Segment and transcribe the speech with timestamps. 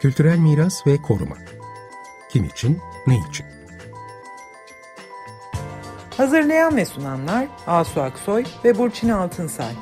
[0.00, 1.36] Kültürel miras ve koruma.
[2.30, 3.46] Kim için, ne için?
[6.16, 9.72] Hazırlayan ve sunanlar Asu Aksoy ve Burçin Altınsay.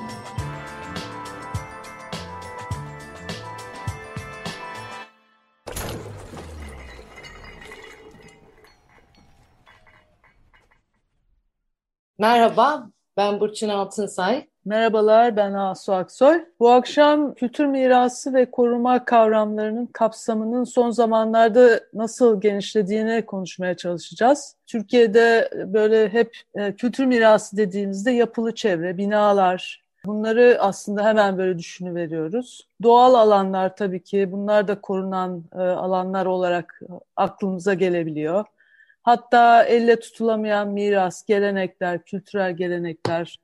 [12.18, 14.48] Merhaba, ben Burçin Altınsay.
[14.68, 16.44] Merhabalar, ben Asu Aksoy.
[16.60, 24.56] Bu akşam kültür mirası ve koruma kavramlarının kapsamının son zamanlarda nasıl genişlediğini konuşmaya çalışacağız.
[24.66, 32.68] Türkiye'de böyle hep e, kültür mirası dediğimizde yapılı çevre, binalar, bunları aslında hemen böyle düşünüveriyoruz.
[32.82, 36.80] Doğal alanlar tabii ki bunlar da korunan e, alanlar olarak
[37.16, 38.44] aklımıza gelebiliyor.
[39.02, 43.38] Hatta elle tutulamayan miras, gelenekler, kültürel gelenekler,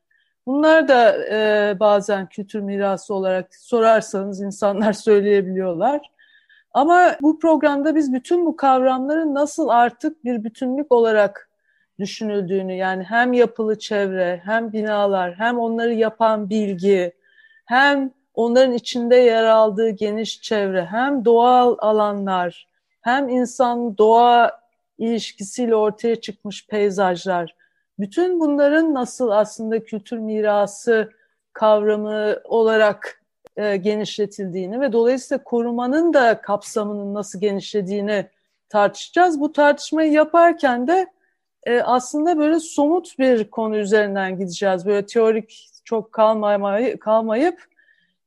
[0.46, 6.10] Bunlar da e, bazen kültür mirası olarak sorarsanız insanlar söyleyebiliyorlar.
[6.74, 11.50] Ama bu programda biz bütün bu kavramların nasıl artık bir bütünlük olarak
[11.98, 17.12] düşünüldüğünü yani hem yapılı çevre, hem binalar, hem onları yapan bilgi,
[17.64, 22.68] hem onların içinde yer aldığı geniş çevre, hem doğal alanlar,
[23.00, 24.60] hem insan doğa
[24.98, 27.54] ilişkisiyle ortaya çıkmış peyzajlar
[27.98, 31.12] bütün bunların nasıl aslında kültür mirası
[31.52, 33.22] kavramı olarak
[33.56, 38.26] e, genişletildiğini ve dolayısıyla korumanın da kapsamının nasıl genişlediğini
[38.68, 39.40] tartışacağız.
[39.40, 41.06] Bu tartışmayı yaparken de
[41.64, 44.86] e, aslında böyle somut bir konu üzerinden gideceğiz.
[44.86, 47.73] Böyle teorik çok kalmayıp, kalmayıp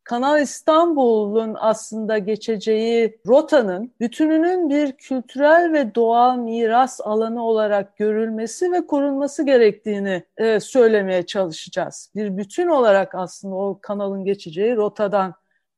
[0.08, 8.88] Kanal İstanbul'un aslında geçeceği rotanın bütününün bir kültürel ve doğal miras alanı olarak görülmesi ve
[8.88, 12.12] korunması gerektiğini e, söylemeye çalışacağız.
[12.16, 15.34] Bir bütün olarak aslında o kanalın geçeceği rotadan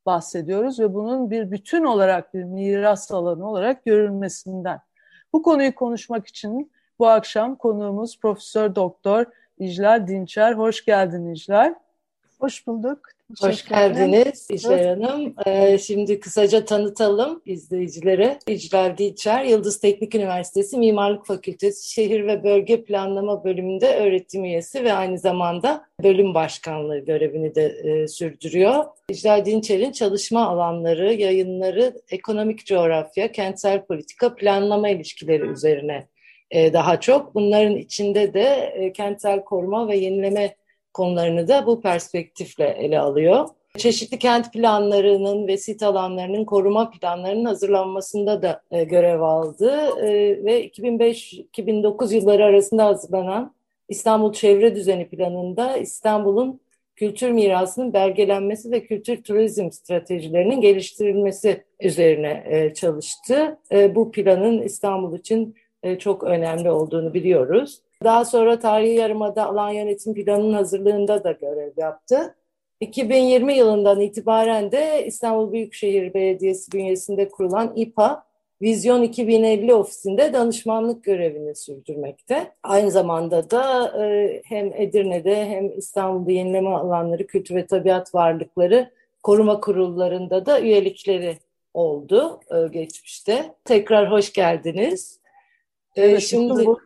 [0.06, 4.80] bahsediyoruz ve bunun bir bütün olarak bir miras alanı olarak görülmesinden.
[5.34, 9.26] Bu konuyu konuşmak için bu akşam konuğumuz Profesör Doktor
[9.58, 10.54] İclal Dinçer.
[10.54, 11.76] Hoş geldin İclal.
[12.40, 13.19] Hoş bulduk.
[13.38, 15.34] Hoş geldiniz İcler Hanım.
[15.46, 18.40] Ee, şimdi kısaca tanıtalım izleyicilere.
[18.48, 24.94] İcler Dilçer, Yıldız Teknik Üniversitesi Mimarlık Fakültesi Şehir ve Bölge Planlama Bölümünde öğretim üyesi ve
[24.94, 28.86] aynı zamanda bölüm başkanlığı görevini de e, sürdürüyor.
[29.10, 36.08] İcler Dinçer'in çalışma alanları, yayınları, ekonomik coğrafya, kentsel politika, planlama ilişkileri üzerine
[36.52, 37.36] e, daha çok.
[37.36, 40.56] Bunların içinde de e, kentsel koruma ve yenileme
[40.94, 43.50] konularını da bu perspektifle ele alıyor.
[43.78, 50.08] Çeşitli kent planlarının ve sit alanlarının koruma planlarının hazırlanmasında da e, görev aldı e,
[50.46, 53.54] ve 2005-2009 yılları arasında hazırlanan
[53.90, 56.60] İstanbul Çevre Düzeni Planı'nda İstanbul'un
[56.96, 63.58] kültür mirasının belgelenmesi ve kültür turizm stratejilerinin geliştirilmesi üzerine e, çalıştı.
[63.96, 65.56] Bu planın İstanbul için
[66.00, 67.82] çok önemli olduğunu biliyoruz.
[68.04, 72.36] Daha sonra Tarihi Yarımada alan yönetim planının hazırlığında da görev yaptı.
[72.80, 78.30] 2020 yılından itibaren de İstanbul Büyükşehir Belediyesi bünyesinde kurulan İPA
[78.62, 82.52] Vizyon 2050 ofisinde danışmanlık görevini sürdürmekte.
[82.64, 88.92] Aynı zamanda da e, hem Edirne'de hem İstanbul'da yenileme alanları, kültür ve tabiat varlıkları
[89.24, 91.38] koruma kurullarında da üyelikleri
[91.74, 93.54] oldu e, geçmişte.
[93.66, 95.20] Tekrar hoş geldiniz.
[95.96, 96.80] Evet, şimdi bu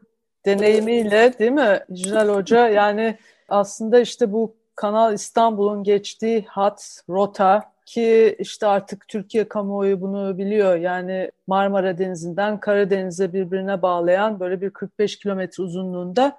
[0.46, 2.68] deneyimiyle değil mi Yücel Hoca?
[2.70, 3.18] Yani
[3.50, 10.76] aslında işte bu Kanal İstanbul'un geçtiği hat, rota ki işte artık Türkiye kamuoyu bunu biliyor.
[10.76, 16.38] Yani Marmara Denizi'nden Karadeniz'e birbirine bağlayan böyle bir 45 kilometre uzunluğunda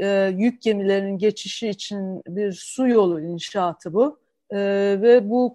[0.00, 4.18] e, yük gemilerinin geçişi için bir su yolu inşaatı bu.
[4.50, 4.58] E,
[5.02, 5.54] ve bu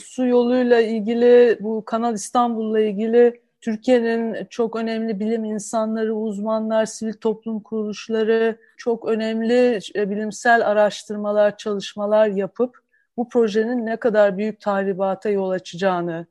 [0.00, 7.60] su yoluyla ilgili, bu Kanal İstanbul'la ilgili Türkiye'nin çok önemli bilim insanları, uzmanlar, sivil toplum
[7.60, 12.78] kuruluşları çok önemli e, bilimsel araştırmalar, çalışmalar yapıp
[13.16, 16.26] bu projenin ne kadar büyük tahribata yol açacağını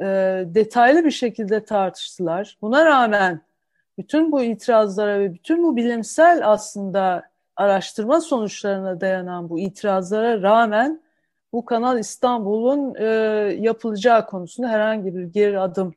[0.00, 0.06] e,
[0.46, 2.58] detaylı bir şekilde tartıştılar.
[2.62, 3.40] Buna rağmen
[3.98, 7.22] bütün bu itirazlara ve bütün bu bilimsel aslında
[7.56, 11.02] araştırma sonuçlarına dayanan bu itirazlara rağmen
[11.52, 13.06] bu Kanal İstanbul'un e,
[13.60, 15.94] yapılacağı konusunda herhangi bir geri adım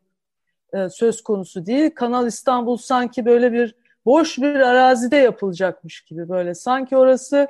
[0.75, 1.91] e, söz konusu değil.
[1.95, 3.75] Kanal İstanbul sanki böyle bir
[4.05, 6.55] boş bir arazide yapılacakmış gibi böyle.
[6.55, 7.47] Sanki orası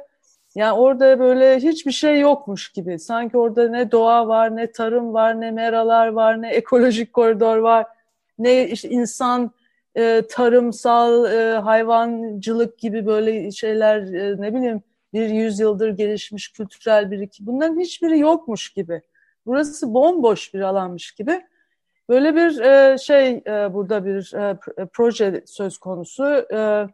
[0.55, 2.99] yani orada böyle hiçbir şey yokmuş gibi.
[2.99, 7.85] Sanki orada ne doğa var, ne tarım var, ne meralar var, ne ekolojik koridor var,
[8.39, 9.51] ne işte insan
[9.95, 14.83] e, tarımsal e, hayvancılık gibi böyle şeyler e, ne bileyim
[15.13, 17.47] bir yüzyıldır gelişmiş kültürel birikim.
[17.47, 19.01] Bunların hiçbiri yokmuş gibi.
[19.45, 21.41] Burası bomboş bir alanmış gibi.
[22.09, 26.87] Böyle bir e, şey e, burada bir e, e proje söz konusu e,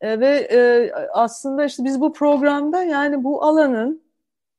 [0.00, 4.02] e, ve e, aslında işte biz bu programda yani bu alanın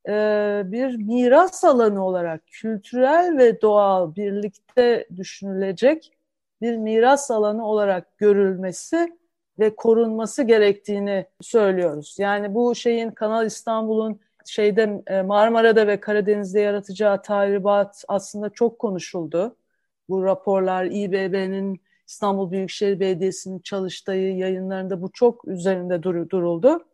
[0.07, 6.11] e, bir miras alanı olarak kültürel ve doğal birlikte düşünülecek
[6.61, 9.17] bir miras alanı olarak görülmesi
[9.59, 12.15] ve korunması gerektiğini söylüyoruz.
[12.19, 19.55] Yani bu şeyin Kanal İstanbul'un şeyde e, Marmara'da ve Karadeniz'de yaratacağı tahribat aslında çok konuşuldu.
[20.09, 26.85] Bu raporlar İBB'nin İstanbul Büyükşehir Belediyesi'nin çalıştığı yayınlarında bu çok üzerinde dur duruldu.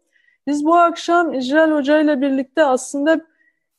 [0.48, 3.22] Biz bu akşam İcral Hoca ile birlikte aslında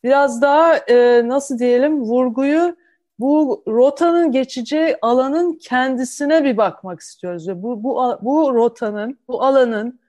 [0.05, 2.77] biraz daha e, nasıl diyelim vurguyu
[3.19, 10.01] bu rotanın geçeceği alanın kendisine bir bakmak istiyoruz bu bu bu rotanın, bu alanın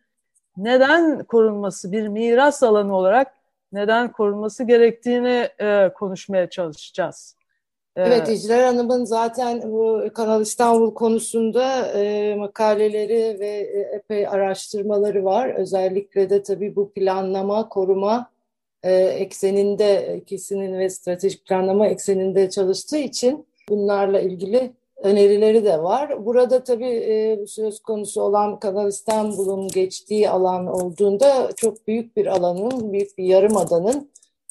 [0.58, 3.34] neden korunması bir miras alanı olarak
[3.72, 7.37] neden korunması gerektiğini e, konuşmaya çalışacağız.
[8.00, 15.50] Evet, İcler Hanım'ın zaten bu Kanal İstanbul konusunda e, makaleleri ve e, epey araştırmaları var.
[15.50, 18.32] Özellikle de tabii bu planlama, koruma
[18.84, 24.72] e, ekseninde, ikisinin ve stratejik planlama ekseninde çalıştığı için bunlarla ilgili
[25.04, 26.26] önerileri de var.
[26.26, 32.94] Burada tabii e, söz konusu olan Kanal İstanbul'un geçtiği alan olduğunda çok büyük bir alanın,
[32.94, 34.10] büyük bir yarım adanın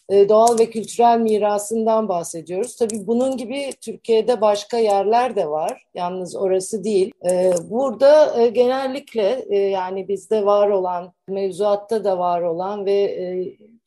[0.09, 2.77] e, doğal ve kültürel mirasından bahsediyoruz.
[2.77, 5.87] Tabii bunun gibi Türkiye'de başka yerler de var.
[5.95, 7.13] Yalnız orası değil.
[7.31, 13.17] E, burada e, genellikle yani bizde var olan, mevzuatta da var olan ve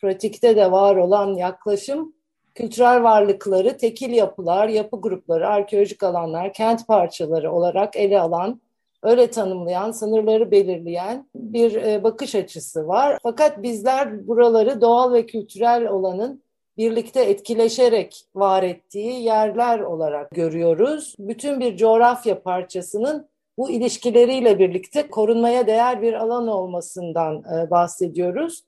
[0.01, 2.13] pratikte de var olan yaklaşım
[2.55, 8.61] kültürel varlıkları tekil yapılar, yapı grupları, arkeolojik alanlar, kent parçaları olarak ele alan,
[9.03, 13.17] öyle tanımlayan, sınırları belirleyen bir e, bakış açısı var.
[13.23, 16.43] Fakat bizler buraları doğal ve kültürel olanın
[16.77, 21.15] birlikte etkileşerek var ettiği yerler olarak görüyoruz.
[21.19, 28.63] Bütün bir coğrafya parçasının bu ilişkileriyle birlikte korunmaya değer bir alan olmasından e, bahsediyoruz.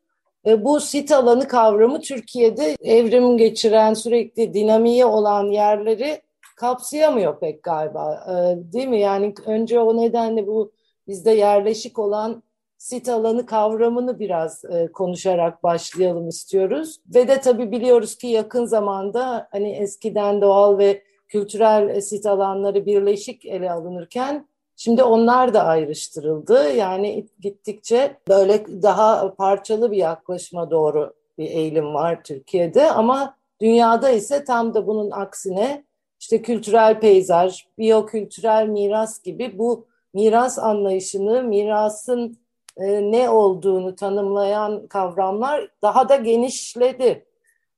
[0.45, 6.21] E, bu sit alanı kavramı Türkiye'de evrim geçiren sürekli dinamiği olan yerleri
[6.61, 8.33] kapsayamıyor pek galiba e,
[8.73, 8.99] değil mi?
[8.99, 10.71] Yani önce o nedenle bu
[11.07, 12.43] bizde yerleşik olan
[12.77, 16.99] sit alanı kavramını biraz e, konuşarak başlayalım istiyoruz.
[17.15, 23.45] Ve de tabii biliyoruz ki yakın zamanda hani eskiden doğal ve kültürel sit alanları birleşik
[23.45, 26.71] ele alınırken Şimdi onlar da ayrıştırıldı.
[26.71, 34.43] Yani gittikçe böyle daha parçalı bir yaklaşıma doğru bir eğilim var Türkiye'de ama dünyada ise
[34.43, 35.83] tam da bunun aksine
[36.21, 42.37] işte kültürel peyzaj, biyokültürel miras gibi bu miras anlayışını, mirasın
[42.77, 47.25] e, ne olduğunu tanımlayan kavramlar daha da genişledi.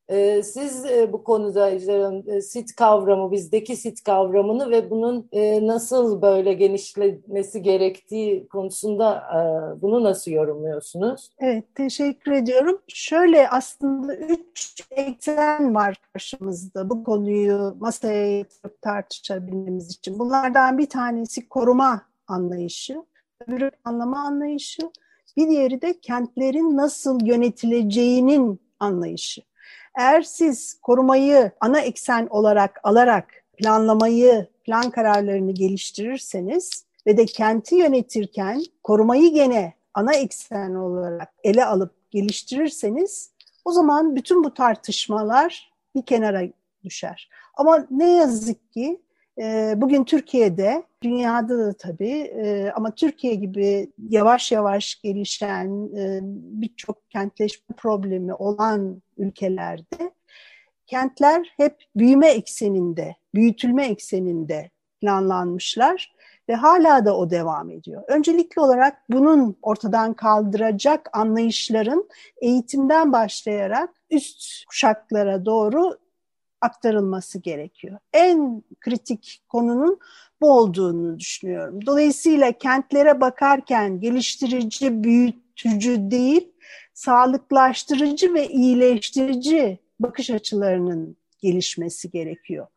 [0.09, 6.21] Ee, siz e, bu konuda e, sit kavramı, bizdeki sit kavramını ve bunun e, nasıl
[6.21, 9.23] böyle genişlemesi gerektiği konusunda
[9.81, 11.29] bunu nasıl yorumluyorsunuz?
[11.39, 12.81] Evet, teşekkür ediyorum.
[12.87, 20.19] Şöyle aslında üç eksen var karşımızda bu konuyu masaya yatırıp tartışabilmemiz için.
[20.19, 23.03] Bunlardan bir tanesi koruma anlayışı,
[23.47, 24.81] öbürü anlama anlayışı,
[25.37, 29.41] bir diğeri de kentlerin nasıl yönetileceğinin anlayışı.
[29.97, 33.27] Eğer siz korumayı ana eksen olarak alarak
[33.57, 42.11] planlamayı, plan kararlarını geliştirirseniz ve de kenti yönetirken korumayı gene ana eksen olarak ele alıp
[42.11, 43.31] geliştirirseniz
[43.65, 46.41] o zaman bütün bu tartışmalar bir kenara
[46.83, 47.29] düşer.
[47.53, 49.01] Ama ne yazık ki
[49.81, 56.19] bugün Türkiye'de, dünyada da tabii e, ama Türkiye gibi yavaş yavaş gelişen e,
[56.61, 60.11] birçok kentleşme problemi olan ülkelerde
[60.87, 64.69] kentler hep büyüme ekseninde, büyütülme ekseninde
[65.01, 66.13] planlanmışlar
[66.49, 68.03] ve hala da o devam ediyor.
[68.07, 72.09] Öncelikli olarak bunun ortadan kaldıracak anlayışların
[72.41, 75.97] eğitimden başlayarak üst kuşaklara doğru
[76.63, 77.97] aktarılması gerekiyor.
[78.13, 79.99] En kritik konunun
[80.41, 81.85] bu olduğunu düşünüyorum.
[81.85, 86.51] Dolayısıyla kentlere bakarken geliştirici, büyütücü değil,
[86.93, 92.67] sağlıklaştırıcı ve iyileştirici bakış açılarının gelişmesi gerekiyor.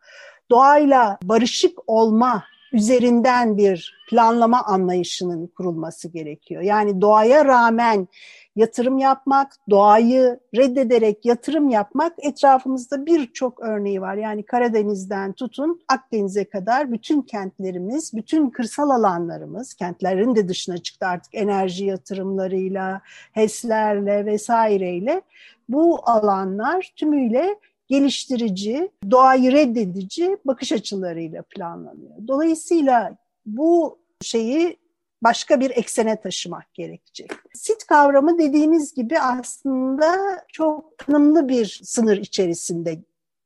[0.51, 6.63] Doğayla barışık olma üzerinden bir planlama anlayışının kurulması gerekiyor.
[6.63, 8.09] Yani doğaya rağmen
[8.57, 14.17] yatırım yapmak, doğayı reddederek yatırım yapmak etrafımızda birçok örneği var.
[14.17, 21.35] Yani Karadeniz'den tutun Akdeniz'e kadar bütün kentlerimiz, bütün kırsal alanlarımız, kentlerin de dışına çıktı artık
[21.35, 23.01] enerji yatırımlarıyla,
[23.33, 25.23] HES'lerle vesaireyle
[25.69, 27.57] bu alanlar tümüyle
[27.89, 32.29] geliştirici, doğayı reddedici bakış açılarıyla planlanıyor.
[32.29, 34.77] Dolayısıyla bu şeyi
[35.23, 37.31] başka bir eksene taşımak gerekecek.
[37.55, 40.17] Sit kavramı dediğiniz gibi aslında
[40.53, 42.99] çok tanımlı bir sınır içerisinde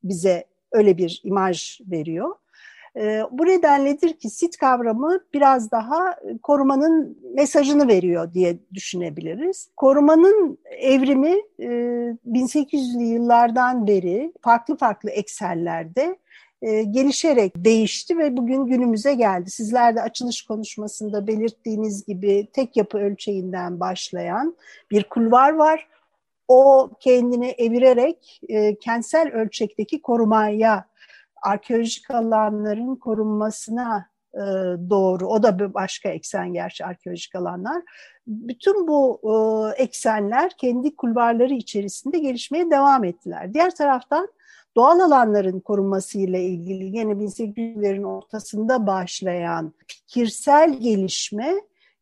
[0.04, 2.34] bize öyle bir imaj veriyor.
[2.96, 9.68] Ee, bu nedenledir ki sit kavramı biraz daha korumanın mesajını veriyor diye düşünebiliriz.
[9.76, 16.18] Korumanın evrimi 1800'lü e, yıllardan beri farklı farklı eksenlerde
[16.62, 19.50] e, gelişerek değişti ve bugün günümüze geldi.
[19.50, 24.57] Sizler de açılış konuşmasında belirttiğiniz gibi tek yapı ölçeğinden başlayan
[24.90, 25.88] bir kulvar var.
[26.49, 30.85] O kendini evirerek e, kentsel ölçekteki korumaya,
[31.43, 34.40] arkeolojik alanların korunmasına e,
[34.90, 37.83] doğru, o da bir başka eksen gerçi arkeolojik alanlar.
[38.26, 39.33] Bütün bu e,
[39.83, 43.55] eksenler kendi kulvarları içerisinde gelişmeye devam ettiler.
[43.55, 44.29] Diğer taraftan
[44.80, 51.54] doğal alanların korunması ile ilgili yine 1800'lerin ortasında başlayan fikirsel gelişme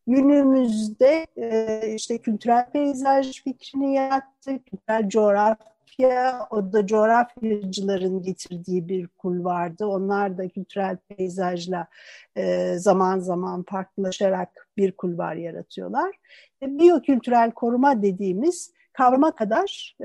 [0.07, 9.43] günümüzde e, işte kültürel peyzaj fikrini yarattı, kültürel coğrafya, o da coğrafyacıların getirdiği bir kul
[9.43, 9.85] vardı.
[9.85, 11.87] Onlar da kültürel peyzajla
[12.35, 16.15] e, zaman zaman farklılaşarak bir kulvar yaratıyorlar.
[16.61, 19.97] E, biyokültürel koruma dediğimiz kavrama kadar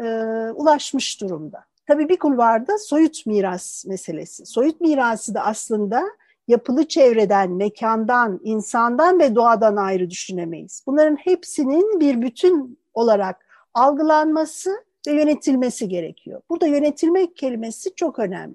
[0.54, 1.64] ulaşmış durumda.
[1.86, 4.46] Tabii bir kulvarda soyut miras meselesi.
[4.46, 6.04] Soyut mirası da aslında
[6.48, 10.82] yapılı çevreden, mekandan, insandan ve doğadan ayrı düşünemeyiz.
[10.86, 16.40] Bunların hepsinin bir bütün olarak algılanması ve yönetilmesi gerekiyor.
[16.50, 18.54] Burada yönetilmek kelimesi çok önemli.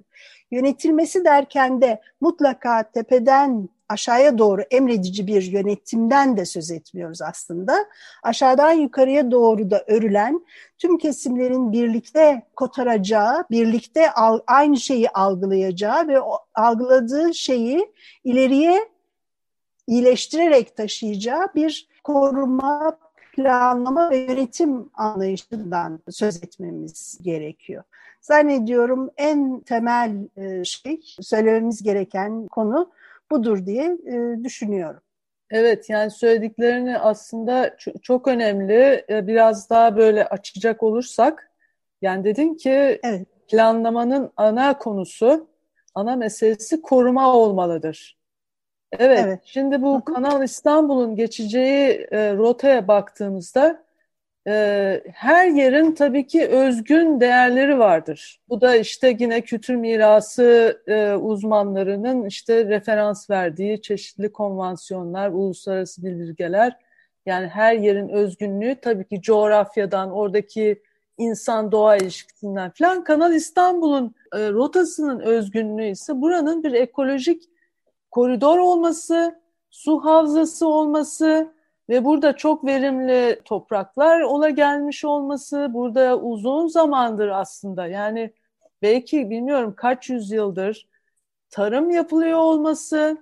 [0.51, 7.85] Yönetilmesi derken de mutlaka tepeden aşağıya doğru emredici bir yönetimden de söz etmiyoruz aslında.
[8.23, 10.45] Aşağıdan yukarıya doğru da örülen
[10.77, 14.11] tüm kesimlerin birlikte kotaracağı, birlikte
[14.47, 17.91] aynı şeyi algılayacağı ve o algıladığı şeyi
[18.23, 18.89] ileriye
[19.87, 22.97] iyileştirerek taşıyacağı bir koruma,
[23.35, 27.83] planlama ve yönetim anlayışından söz etmemiz gerekiyor.
[28.21, 32.91] Zannediyorum en temel e, şey, söylememiz gereken konu
[33.31, 35.01] budur diye e, düşünüyorum.
[35.51, 39.05] Evet yani söylediklerini aslında çok önemli.
[39.09, 41.51] E, biraz daha böyle açacak olursak
[42.01, 43.27] yani dedin ki evet.
[43.47, 45.47] planlamanın ana konusu,
[45.95, 48.19] ana meselesi koruma olmalıdır.
[48.91, 49.39] Evet, evet.
[49.45, 53.83] şimdi bu Kanal İstanbul'un geçeceği e, rotaya baktığımızda
[54.47, 58.41] e, her yerin tabii ki özgün değerleri vardır.
[58.49, 66.77] Bu da işte yine kültür mirası e, uzmanlarının işte referans verdiği çeşitli konvansiyonlar, uluslararası bildirgeler.
[67.25, 70.81] Yani her yerin özgünlüğü tabii ki coğrafyadan, oradaki
[71.17, 73.03] insan doğa ilişkisinden falan.
[73.03, 77.43] Kanal İstanbul'un e, rotasının özgünlüğü ise buranın bir ekolojik
[78.11, 81.53] koridor olması, su havzası olması,
[81.89, 88.33] ve burada çok verimli topraklar ola gelmiş olması, burada uzun zamandır aslında yani
[88.81, 90.87] belki bilmiyorum kaç yüzyıldır
[91.49, 93.17] tarım yapılıyor olması,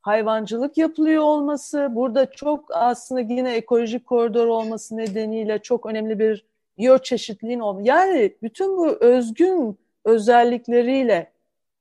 [0.00, 6.46] hayvancılık yapılıyor olması, burada çok aslında yine ekolojik koridor olması nedeniyle çok önemli bir
[6.78, 7.88] biyoçeşitliğin olması.
[7.88, 11.32] Yani bütün bu özgün özellikleriyle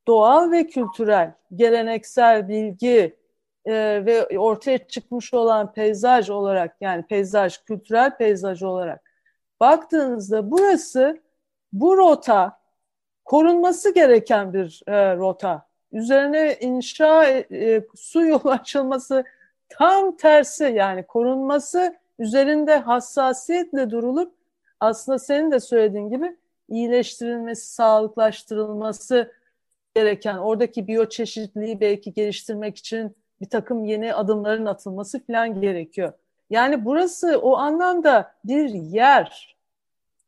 [0.07, 3.15] doğal ve kültürel, geleneksel bilgi,
[3.65, 3.73] e,
[4.05, 9.11] ve ortaya çıkmış olan peyzaj olarak yani peyzaj, kültürel peyzaj olarak
[9.59, 11.21] baktığınızda burası
[11.73, 12.59] bu rota
[13.25, 15.67] korunması gereken bir e, rota.
[15.91, 19.23] Üzerine inşa e, su yolu açılması
[19.69, 24.33] tam tersi yani korunması üzerinde hassasiyetle durulup
[24.79, 26.37] aslında senin de söylediğin gibi
[26.69, 29.31] iyileştirilmesi, sağlıklaştırılması
[29.95, 36.13] gereken oradaki biyoçeşitliliği belki geliştirmek için bir takım yeni adımların atılması falan gerekiyor.
[36.49, 39.57] Yani burası o anlamda bir yer.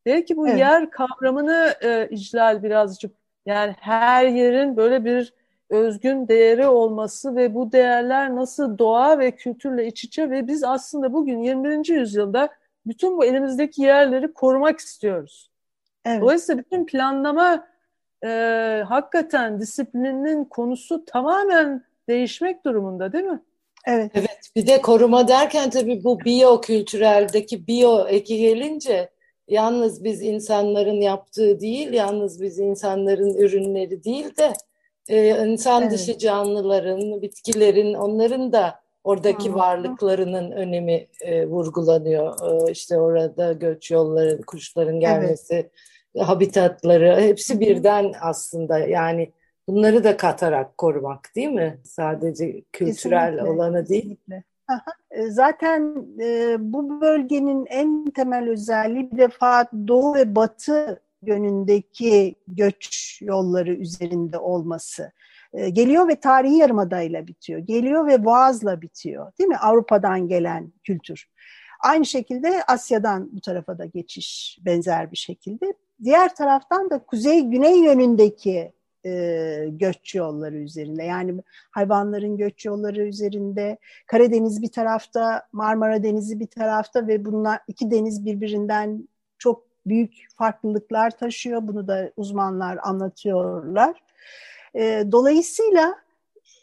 [0.05, 0.59] Belki bu evet.
[0.59, 3.11] yer kavramını e, iclal birazcık
[3.45, 5.33] yani her yerin böyle bir
[5.69, 11.13] özgün değeri olması ve bu değerler nasıl doğa ve kültürle iç içe ve biz aslında
[11.13, 11.93] bugün 21.
[11.93, 12.49] yüzyılda
[12.85, 15.51] bütün bu elimizdeki yerleri korumak istiyoruz.
[16.05, 16.21] Evet.
[16.21, 17.67] Dolayısıyla bütün planlama
[18.23, 23.43] e, hakikaten disiplininin konusu tamamen değişmek durumunda değil mi?
[23.87, 24.11] Evet.
[24.15, 24.39] Evet.
[24.55, 29.09] Bir de koruma derken tabii bu biyo kültüreldeki biyo eki gelince
[29.47, 34.53] yalnız biz insanların yaptığı değil, yalnız biz insanların ürünleri değil de
[35.09, 35.91] e, insan evet.
[35.91, 39.55] dışı canlıların, bitkilerin, onların da oradaki Aha.
[39.57, 42.33] varlıklarının önemi e, vurgulanıyor.
[42.69, 45.69] E, işte orada göç yolları, kuşların gelmesi,
[46.17, 49.31] habitatları hepsi birden aslında yani
[49.67, 51.79] bunları da katarak korumak değil mi?
[51.83, 54.01] Sadece kültürel kesinlikle, olanı değil.
[54.01, 54.43] Kesinlikle.
[55.11, 63.19] E, zaten e, bu bölgenin en temel özelliği bir defa doğu ve batı yönündeki göç
[63.21, 65.11] yolları üzerinde olması.
[65.53, 67.59] E, geliyor ve tarihi yarımadayla bitiyor.
[67.59, 69.31] Geliyor ve Boğaz'la bitiyor.
[69.39, 69.57] Değil mi?
[69.57, 71.29] Avrupa'dan gelen kültür.
[71.79, 75.73] Aynı şekilde Asya'dan bu tarafa da geçiş benzer bir şekilde.
[76.03, 78.73] Diğer taraftan da kuzey-güney yönündeki
[79.05, 81.03] e, göç yolları üzerinde.
[81.03, 81.41] Yani
[81.71, 83.77] hayvanların göç yolları üzerinde.
[84.07, 89.07] Karadeniz bir tarafta, Marmara Denizi bir tarafta ve bunlar iki deniz birbirinden
[89.37, 91.67] çok büyük farklılıklar taşıyor.
[91.67, 94.03] Bunu da uzmanlar anlatıyorlar.
[94.75, 95.95] E, dolayısıyla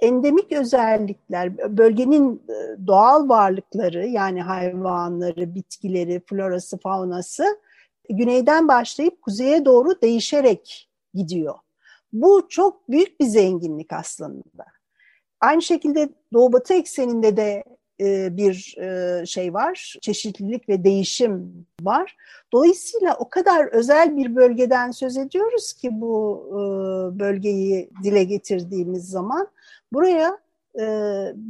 [0.00, 2.42] endemik özellikler, bölgenin
[2.86, 7.44] doğal varlıkları yani hayvanları, bitkileri, florası, faunası
[8.10, 11.54] güneyden başlayıp kuzeye doğru değişerek gidiyor.
[12.12, 14.64] Bu çok büyük bir zenginlik aslında.
[15.40, 17.64] Aynı şekilde Doğu Batı ekseninde de
[18.00, 22.16] e, bir e, şey var, çeşitlilik ve değişim var.
[22.52, 26.58] Dolayısıyla o kadar özel bir bölgeden söz ediyoruz ki bu e,
[27.18, 29.48] bölgeyi dile getirdiğimiz zaman.
[29.92, 30.38] Buraya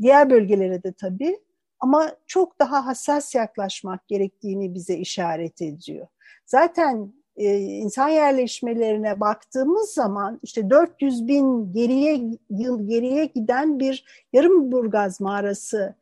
[0.03, 1.41] diğer bölgelere de tabii
[1.81, 6.07] ama çok daha hassas yaklaşmak gerektiğini bize işaret ediyor.
[6.47, 12.21] Zaten e, insan yerleşmelerine baktığımız zaman işte 400 bin geriye
[12.51, 15.95] yıl geriye giden bir yarım burgaz mağarası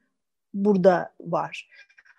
[0.55, 1.69] burada var.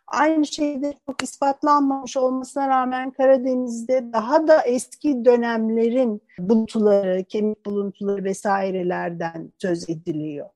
[0.07, 9.51] Aynı şeyde çok ispatlanmamış olmasına rağmen Karadeniz'de daha da eski dönemlerin buluntuları, kemik buluntuları vesairelerden
[9.57, 10.49] söz ediliyor.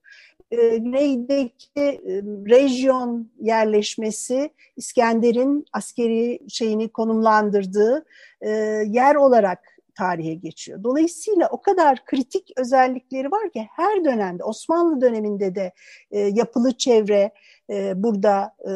[0.54, 2.02] Ee, güneydeki e,
[2.50, 8.06] rejyon yerleşmesi İskender'in askeri şeyini konumlandırdığı
[8.42, 8.50] e,
[8.88, 9.60] yer olarak
[9.96, 10.84] tarihe geçiyor.
[10.84, 15.74] Dolayısıyla o kadar kritik özellikleri var ki her dönemde Osmanlı döneminde de
[16.12, 17.32] e, yapılı çevre
[17.70, 18.72] e, burada e,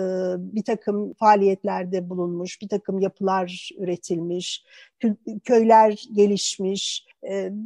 [0.56, 4.66] bir takım faaliyetlerde bulunmuş, bir takım yapılar üretilmiş,
[5.44, 7.07] köyler gelişmiş e,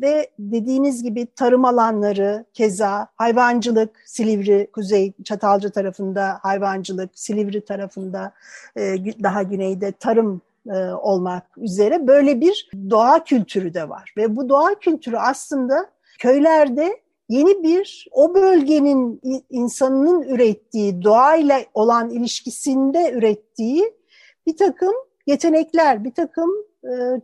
[0.02, 8.34] ve dediğiniz gibi tarım alanları keza hayvancılık Silivri Kuzey Çatalca tarafında hayvancılık, Silivri tarafında
[8.78, 8.82] e,
[9.24, 14.14] daha güneyde tarım e, olmak üzere böyle bir doğa kültürü de var.
[14.18, 23.12] Ve bu doğa kültürü aslında köylerde yeni bir o bölgenin insanının ürettiği, doğayla olan ilişkisinde
[23.12, 23.94] ürettiği
[24.48, 24.94] bir takım
[25.28, 26.50] yetenekler, bir takım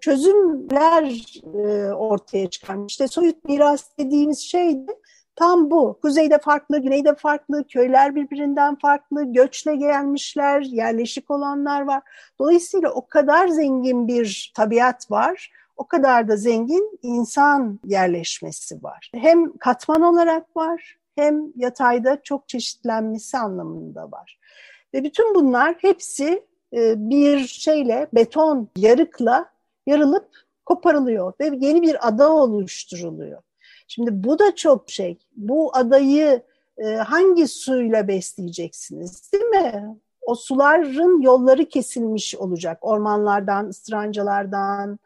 [0.01, 2.93] çözümler e, ortaya çıkarmış.
[2.93, 4.97] İşte soyut miras dediğimiz şey de
[5.35, 5.99] tam bu.
[6.01, 12.03] Kuzeyde farklı, güneyde farklı, köyler birbirinden farklı, göçle gelmişler, yerleşik olanlar var.
[12.39, 19.11] Dolayısıyla o kadar zengin bir tabiat var o kadar da zengin insan yerleşmesi var.
[19.13, 24.39] Hem katman olarak var hem yatayda çok çeşitlenmesi anlamında var.
[24.93, 29.49] Ve bütün bunlar hepsi e, bir şeyle beton yarıkla
[29.87, 30.27] yarılıp
[30.65, 33.41] koparılıyor ve yeni bir ada oluşturuluyor.
[33.87, 35.17] Şimdi bu da çok şey.
[35.35, 36.41] Bu adayı
[36.77, 39.97] e, hangi suyla besleyeceksiniz değil mi?
[40.21, 42.77] O suların yolları kesilmiş olacak.
[42.81, 44.99] Ormanlardan, ıstırancalardan,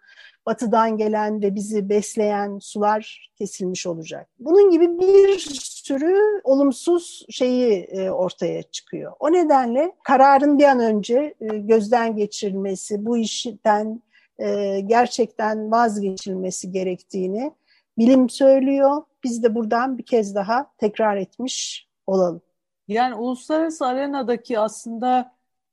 [0.45, 4.29] batıdan gelen ve bizi besleyen sular kesilmiş olacak.
[4.39, 9.13] Bunun gibi bir sürü olumsuz şeyi e, ortaya çıkıyor.
[9.19, 14.01] O nedenle kararın bir an önce e, gözden geçirilmesi, bu işten
[14.39, 17.51] e, gerçekten vazgeçilmesi gerektiğini
[17.97, 19.03] bilim söylüyor.
[19.23, 22.41] Biz de buradan bir kez daha tekrar etmiş olalım.
[22.87, 25.31] Yani uluslararası arenadaki aslında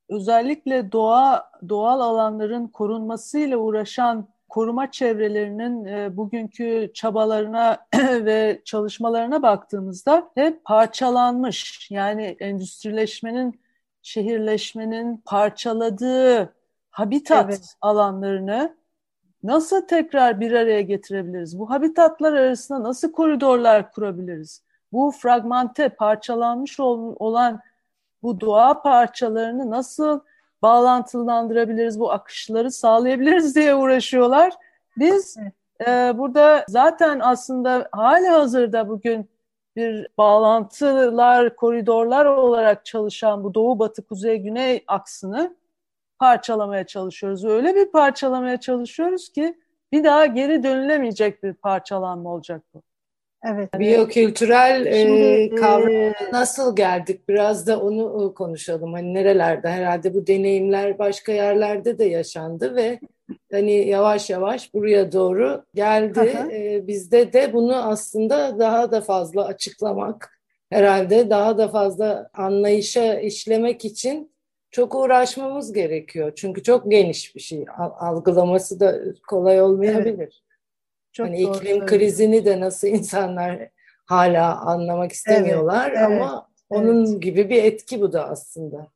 [0.09, 4.29] özellikle doğa doğal alanların korunmasıyla uğraşan
[4.59, 11.89] koruma çevrelerinin e, bugünkü çabalarına ve çalışmalarına baktığımızda hep parçalanmış.
[11.91, 13.61] Yani endüstrileşmenin,
[14.03, 16.55] şehirleşmenin parçaladığı
[16.91, 17.75] habitat evet.
[17.81, 18.77] alanlarını
[19.43, 21.59] nasıl tekrar bir araya getirebiliriz?
[21.59, 24.63] Bu habitatlar arasında nasıl koridorlar kurabiliriz?
[24.93, 27.61] Bu fragmente, parçalanmış olan
[28.23, 30.21] bu doğa parçalarını nasıl
[30.63, 34.53] bağlantılandırabiliriz, bu akışları sağlayabiliriz diye uğraşıyorlar.
[34.97, 35.37] Biz
[35.87, 39.31] e, burada zaten aslında hali hazırda bugün
[39.77, 45.57] bir bağlantılar, koridorlar olarak çalışan bu doğu batı kuzey güney aksını
[46.19, 47.45] parçalamaya çalışıyoruz.
[47.45, 49.59] Öyle bir parçalamaya çalışıyoruz ki
[49.93, 52.83] bir daha geri dönülemeyecek bir parçalanma olacak bu.
[53.45, 53.79] Evet.
[53.79, 57.29] Biyokültürel e, Şimdi, e, kavramına nasıl geldik?
[57.29, 58.93] Biraz da onu e, konuşalım.
[58.93, 59.69] Hani nerelerde?
[59.69, 63.01] Herhalde bu deneyimler başka yerlerde de yaşandı ve
[63.53, 66.49] hani yavaş yavaş buraya doğru geldi.
[66.53, 73.85] Ee, bizde de bunu aslında daha da fazla açıklamak herhalde daha da fazla anlayışa işlemek
[73.85, 74.33] için
[74.71, 76.33] çok uğraşmamız gerekiyor.
[76.37, 77.65] Çünkü çok geniş bir şey.
[77.99, 78.99] Algılaması da
[79.29, 80.15] kolay olmayabilir.
[80.19, 80.48] Evet.
[81.19, 83.69] Çok hani iklim krizini de nasıl insanlar
[84.07, 86.81] hala anlamak istemiyorlar evet, evet, ama evet.
[86.81, 88.87] onun gibi bir etki bu da aslında.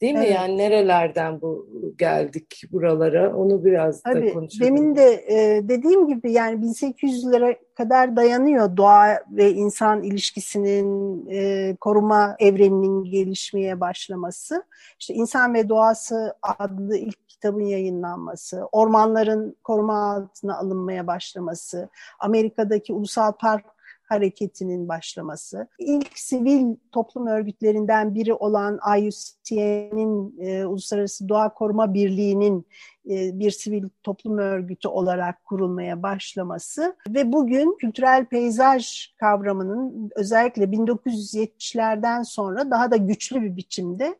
[0.00, 0.20] Değil mi?
[0.24, 0.34] Evet.
[0.34, 1.66] Yani nerelerden bu
[1.98, 3.36] geldik buralara?
[3.36, 4.66] Onu biraz Tabii, da konuşalım.
[4.66, 12.36] Demin de e, dediğim gibi yani 1800'lere kadar dayanıyor doğa ve insan ilişkisinin e, koruma
[12.38, 14.62] evreninin gelişmeye başlaması.
[15.00, 23.32] İşte İnsan ve Doğası adlı ilk kitabın yayınlanması, ormanların koruma altına alınmaya başlaması, Amerika'daki ulusal
[23.32, 23.64] park
[24.08, 32.66] hareketinin başlaması, ilk sivil toplum örgütlerinden biri olan IUCN'in e, Uluslararası Doğa Koruma Birliği'nin
[33.10, 42.22] e, bir sivil toplum örgütü olarak kurulmaya başlaması ve bugün kültürel peyzaj kavramının özellikle 1970'lerden
[42.22, 44.18] sonra daha da güçlü bir biçimde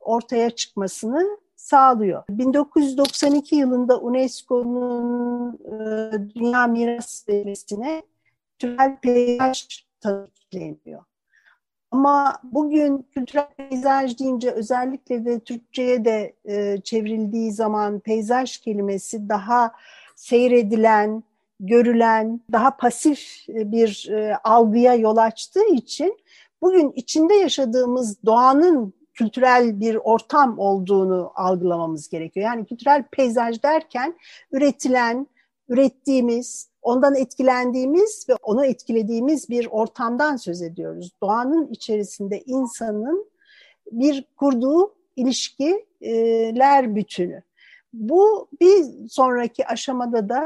[0.00, 2.22] ortaya çıkmasını sağlıyor.
[2.30, 8.02] 1992 yılında UNESCO'nun e, Dünya Miras Listesi'ne
[8.60, 11.04] kültürel peyzaj tanımleniyor.
[11.90, 19.72] Ama bugün kültürel peyzaj deyince özellikle de Türkçe'ye de e, çevrildiği zaman peyzaj kelimesi daha
[20.16, 21.22] seyredilen,
[21.60, 26.18] görülen, daha pasif bir e, algıya yol açtığı için
[26.62, 32.46] bugün içinde yaşadığımız doğanın kültürel bir ortam olduğunu algılamamız gerekiyor.
[32.46, 34.14] Yani kültürel peyzaj derken
[34.52, 35.26] üretilen,
[35.68, 41.10] ürettiğimiz, ondan etkilendiğimiz ve onu etkilediğimiz bir ortamdan söz ediyoruz.
[41.22, 43.30] Doğanın içerisinde insanın
[43.92, 47.42] bir kurduğu ilişkiler bütünü.
[47.92, 50.44] Bu bir sonraki aşamada da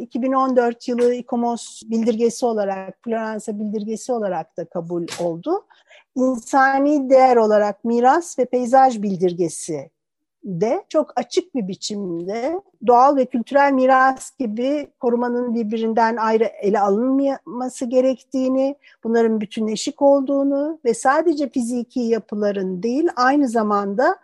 [0.00, 5.66] 2014 yılı İKOMOS bildirgesi olarak, Floransa bildirgesi olarak da kabul oldu.
[6.16, 9.90] İnsani değer olarak miras ve peyzaj bildirgesi
[10.46, 17.84] de çok açık bir biçimde doğal ve kültürel miras gibi korumanın birbirinden ayrı ele alınmaması
[17.84, 24.16] gerektiğini, bunların bütünleşik olduğunu ve sadece fiziki yapıların değil aynı zamanda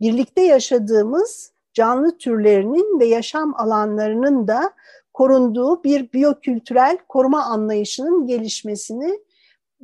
[0.00, 4.72] birlikte yaşadığımız canlı türlerinin ve yaşam alanlarının da
[5.12, 9.18] korunduğu bir biyokültürel koruma anlayışının gelişmesini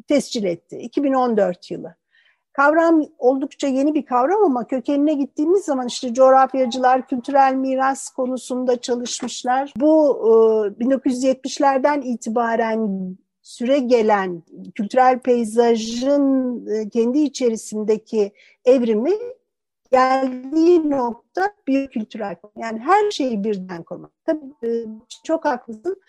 [0.09, 0.79] tescil etti.
[0.79, 2.00] 2014 yılı.
[2.53, 9.73] Kavram oldukça yeni bir kavram ama kökenine gittiğimiz zaman işte coğrafyacılar kültürel miras konusunda çalışmışlar.
[9.77, 10.19] Bu
[10.81, 14.43] 1970'lerden e, itibaren süre gelen
[14.75, 18.33] kültürel peyzajın e, kendi içerisindeki
[18.65, 19.13] evrimi
[19.93, 24.11] geldiği nokta bir kültürel yani her şeyi birden korumak.
[24.27, 24.69] Tabii e,
[25.25, 26.01] çok haklısın.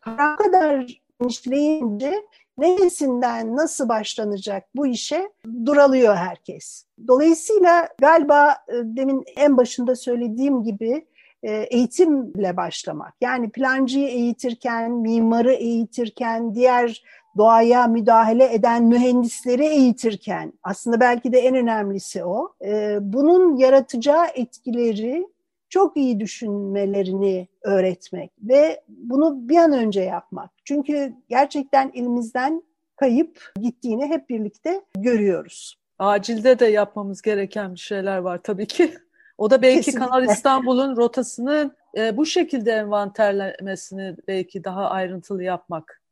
[0.00, 2.14] Kavram kadar genişleyince
[2.58, 5.30] neresinden nasıl başlanacak bu işe
[5.66, 6.84] duralıyor herkes.
[7.08, 11.06] Dolayısıyla galiba e, demin en başında söylediğim gibi
[11.42, 13.14] e, eğitimle başlamak.
[13.20, 17.02] Yani plancıyı eğitirken, mimarı eğitirken, diğer
[17.36, 22.52] doğaya müdahale eden mühendisleri eğitirken aslında belki de en önemlisi o.
[22.64, 25.26] E, bunun yaratacağı etkileri
[25.68, 30.50] çok iyi düşünmelerini öğretmek ve bunu bir an önce yapmak.
[30.68, 32.62] Çünkü gerçekten elimizden
[32.96, 35.78] kayıp gittiğini hep birlikte görüyoruz.
[35.98, 38.94] Acilde de yapmamız gereken bir şeyler var tabii ki.
[39.38, 40.06] O da belki Kesinlikle.
[40.06, 46.02] Kanal İstanbul'un rotasını e, bu şekilde envanterlemesini belki daha ayrıntılı yapmak.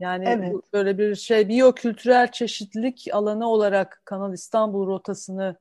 [0.00, 0.54] Yani evet.
[0.72, 5.56] böyle bir şey biyokültürel çeşitlilik alanı olarak Kanal İstanbul rotasını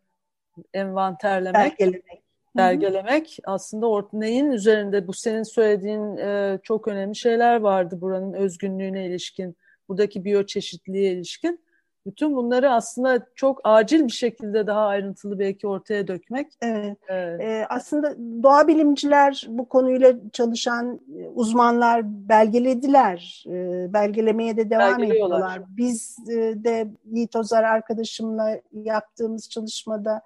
[0.73, 1.79] envanterlemek.
[1.79, 8.33] Belgelemek belgelemek aslında orta, neyin üzerinde bu senin söylediğin e, çok önemli şeyler vardı buranın
[8.33, 9.55] özgünlüğüne ilişkin,
[9.89, 11.59] buradaki biyoçeşitliliğe ilişkin.
[12.05, 16.47] Bütün bunları aslında çok acil bir şekilde daha ayrıntılı belki ortaya dökmek.
[16.61, 16.97] Evet.
[17.07, 17.41] evet.
[17.41, 20.99] Ee, aslında doğa bilimciler bu konuyla çalışan
[21.35, 23.45] uzmanlar belgelediler.
[23.47, 25.61] Ee, belgelemeye de devam ediyorlar.
[25.67, 26.17] Biz
[26.55, 30.21] de Yiğit Ozar arkadaşımla yaptığımız çalışmada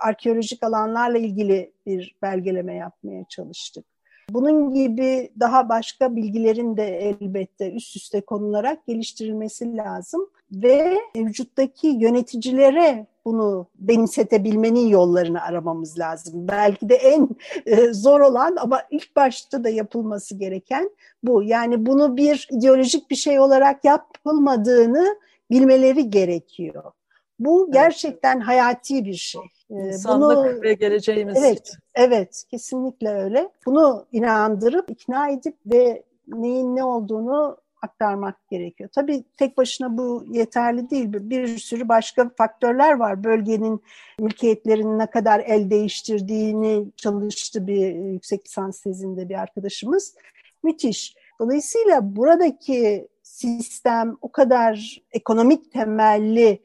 [0.00, 3.84] arkeolojik alanlarla ilgili bir belgeleme yapmaya çalıştık.
[4.30, 13.06] Bunun gibi daha başka bilgilerin de elbette üst üste konularak geliştirilmesi lazım ve vücuttaki yöneticilere
[13.24, 16.48] bunu benimsetebilmenin yollarını aramamız lazım.
[16.48, 17.28] Belki de en
[17.66, 20.90] e, zor olan ama ilk başta da yapılması gereken
[21.22, 21.42] bu.
[21.42, 25.18] Yani bunu bir ideolojik bir şey olarak yapılmadığını
[25.50, 26.92] bilmeleri gerekiyor.
[27.38, 29.42] Bu gerçekten hayati bir şey.
[29.70, 31.78] Ee, İnsanlık Bunu, ve geleceğimiz evet, için.
[31.94, 33.48] Evet, kesinlikle öyle.
[33.66, 38.90] Bunu inandırıp, ikna edip ve neyin ne olduğunu aktarmak gerekiyor.
[38.94, 41.08] Tabii tek başına bu yeterli değil.
[41.12, 43.24] Bir sürü başka faktörler var.
[43.24, 43.82] Bölgenin
[44.18, 50.14] mülkiyetlerinin ne kadar el değiştirdiğini çalıştı bir yüksek lisans tezinde bir arkadaşımız.
[50.62, 51.14] Müthiş.
[51.40, 56.62] Dolayısıyla buradaki sistem o kadar ekonomik temelli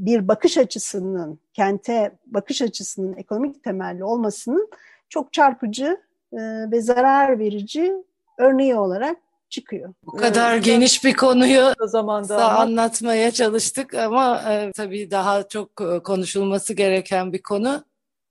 [0.00, 4.70] bir bakış açısının, kente bakış açısının ekonomik temelli olmasının
[5.08, 6.00] çok çarpıcı
[6.32, 6.38] e,
[6.70, 7.92] ve zarar verici
[8.38, 9.16] örneği olarak
[9.52, 9.94] çıkıyor.
[10.06, 16.02] Bu kadar evet, geniş bir konuyu zamanda anlatmaya çalıştık ama e, tabii daha çok e,
[16.02, 17.84] konuşulması gereken bir konu.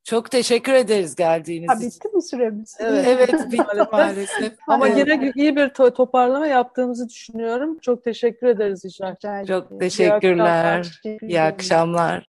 [0.03, 2.77] Çok teşekkür ederiz geldiğiniz ha, Bitti mi süremiz?
[2.79, 4.53] Evet, evet bitti maalesef.
[4.67, 4.97] Ama evet.
[4.97, 7.77] yine iyi bir to toparlama yaptığımızı düşünüyorum.
[7.79, 9.17] Çok teşekkür ederiz İcra.
[9.47, 11.01] Çok teşekkürler.
[11.03, 11.29] İyi akşamlar.
[11.29, 12.31] İyi akşamlar.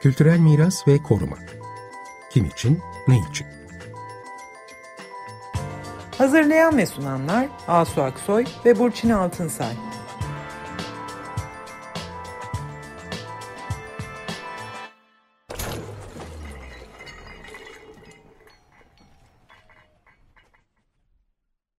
[0.00, 1.36] Kültürel miras ve koruma.
[2.30, 3.46] Kim için, ne için?
[6.18, 9.72] Hazırlayan ve sunanlar Asu Aksoy ve Burçin Altınsay.